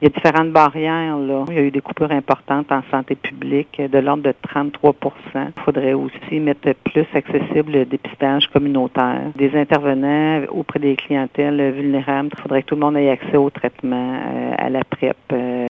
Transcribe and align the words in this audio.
Il 0.00 0.04
y 0.04 0.06
a 0.06 0.10
différentes 0.10 0.52
barrières. 0.52 1.18
Là. 1.18 1.44
Il 1.48 1.54
y 1.54 1.58
a 1.58 1.62
eu 1.62 1.70
des 1.70 1.82
coupures 1.82 2.10
importantes 2.10 2.72
en 2.72 2.82
santé 2.90 3.16
publique 3.16 3.80
de 3.80 3.98
l'ordre 3.98 4.22
de 4.22 4.34
33 4.48 4.94
Il 5.34 5.62
faudrait 5.62 5.92
aussi 5.92 6.40
mettre 6.40 6.72
plus 6.84 7.06
accessible 7.12 7.72
le 7.72 7.84
dépistage 7.84 8.46
communautaire. 8.48 9.20
Des 9.36 9.54
intervenants 9.54 10.42
auprès 10.50 10.78
des 10.78 10.96
clientèles 10.96 11.72
vulnérables. 11.72 12.30
Il 12.32 12.40
faudrait 12.40 12.62
que 12.62 12.68
tout 12.68 12.76
le 12.76 12.80
monde 12.80 12.96
ait 12.96 13.10
accès 13.10 13.36
au 13.36 13.50
traitement, 13.50 14.14
euh, 14.14 14.54
à 14.56 14.70
la 14.70 14.84
PrEP. 14.84 15.16
Euh. 15.32 15.68